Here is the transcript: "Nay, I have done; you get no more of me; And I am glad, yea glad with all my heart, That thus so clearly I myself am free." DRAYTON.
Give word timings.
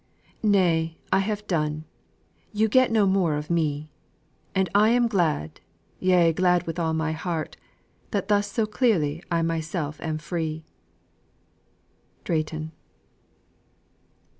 "Nay, 0.41 0.97
I 1.13 1.19
have 1.19 1.45
done; 1.45 1.85
you 2.51 2.67
get 2.67 2.89
no 2.91 3.05
more 3.05 3.35
of 3.35 3.51
me; 3.51 3.91
And 4.55 4.67
I 4.73 4.89
am 4.89 5.07
glad, 5.07 5.61
yea 5.99 6.33
glad 6.33 6.65
with 6.65 6.79
all 6.79 6.93
my 6.95 7.11
heart, 7.11 7.55
That 8.09 8.27
thus 8.27 8.51
so 8.51 8.65
clearly 8.65 9.21
I 9.29 9.43
myself 9.43 10.01
am 10.01 10.17
free." 10.17 10.63
DRAYTON. 12.23 12.71